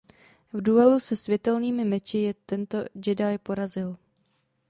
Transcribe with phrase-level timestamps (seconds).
[0.53, 3.97] V duelu se světelnými meči je tento Jedi porazil.